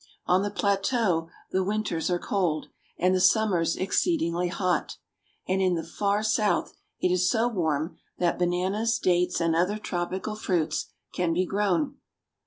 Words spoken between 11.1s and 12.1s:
can be grown.